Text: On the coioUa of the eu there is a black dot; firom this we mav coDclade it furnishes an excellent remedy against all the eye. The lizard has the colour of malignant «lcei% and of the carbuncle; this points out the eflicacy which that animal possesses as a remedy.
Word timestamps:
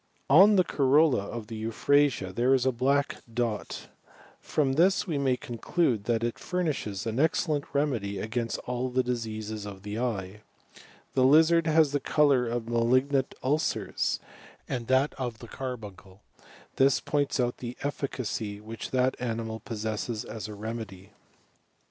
On 0.31 0.55
the 0.55 0.63
coioUa 0.63 1.29
of 1.29 1.45
the 1.45 1.57
eu 1.57 1.71
there 2.33 2.55
is 2.55 2.65
a 2.65 2.71
black 2.71 3.17
dot; 3.31 3.87
firom 4.43 4.75
this 4.75 5.05
we 5.05 5.19
mav 5.19 5.37
coDclade 5.41 6.23
it 6.23 6.39
furnishes 6.39 7.05
an 7.05 7.19
excellent 7.19 7.65
remedy 7.71 8.17
against 8.17 8.57
all 8.65 8.89
the 8.89 9.99
eye. 10.01 10.41
The 11.13 11.23
lizard 11.23 11.67
has 11.67 11.91
the 11.91 11.99
colour 11.99 12.47
of 12.47 12.67
malignant 12.67 13.35
«lcei% 13.43 14.17
and 14.67 14.91
of 14.91 15.37
the 15.37 15.47
carbuncle; 15.47 16.21
this 16.77 16.99
points 16.99 17.39
out 17.39 17.57
the 17.57 17.77
eflicacy 17.81 18.59
which 18.59 18.89
that 18.89 19.15
animal 19.19 19.59
possesses 19.59 20.25
as 20.25 20.47
a 20.47 20.55
remedy. 20.55 21.11